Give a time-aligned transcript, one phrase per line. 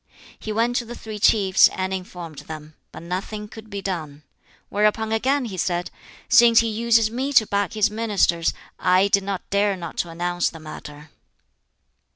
[0.39, 4.23] '"He went to the Three Chiefs and informed them, but nothing could be done.
[4.69, 5.91] Whereupon again he said,
[6.27, 10.49] "Since he uses me to back his ministers, I did not dare not to announce
[10.49, 11.11] the matter."